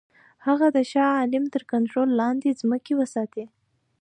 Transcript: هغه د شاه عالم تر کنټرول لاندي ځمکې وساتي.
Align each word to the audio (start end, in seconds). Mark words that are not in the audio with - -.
هغه 0.47 0.67
د 0.75 0.77
شاه 0.91 1.11
عالم 1.19 1.45
تر 1.53 1.63
کنټرول 1.71 2.09
لاندي 2.19 2.51
ځمکې 2.61 2.93
وساتي. 2.99 3.45